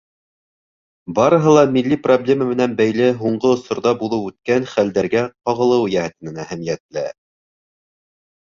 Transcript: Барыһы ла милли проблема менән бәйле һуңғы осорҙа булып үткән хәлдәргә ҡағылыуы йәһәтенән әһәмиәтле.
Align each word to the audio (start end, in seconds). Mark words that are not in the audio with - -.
Барыһы 1.19 1.51
ла 1.55 1.65
милли 1.75 1.97
проблема 2.07 2.47
менән 2.53 2.73
бәйле 2.79 3.09
һуңғы 3.19 3.51
осорҙа 3.57 3.93
булып 4.01 4.25
үткән 4.31 4.65
хәлдәргә 4.73 5.23
ҡағылыуы 5.35 5.93
йәһәтенән 5.95 6.41
әһәмиәтле. 6.47 7.09